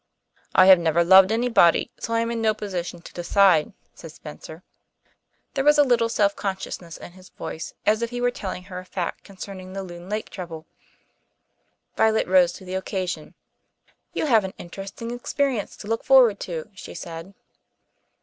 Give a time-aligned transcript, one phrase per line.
[0.55, 4.63] "I have never loved anybody, so I am in no position to decide," said Spencer.
[5.53, 8.79] There was as little self consciousness in his voice as if he were telling her
[8.79, 10.65] a fact concerning the Loon Lake trouble.
[11.95, 13.35] Violet rose to the occasion.
[14.11, 17.35] "You have an interesting experience to look forward to," she said.